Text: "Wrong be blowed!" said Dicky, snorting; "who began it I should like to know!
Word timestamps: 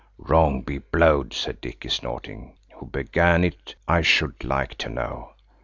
"Wrong 0.17 0.63
be 0.63 0.79
blowed!" 0.79 1.31
said 1.31 1.61
Dicky, 1.61 1.87
snorting; 1.89 2.57
"who 2.77 2.87
began 2.87 3.43
it 3.43 3.75
I 3.87 4.01
should 4.01 4.43
like 4.43 4.75
to 4.79 4.89
know! 4.89 5.33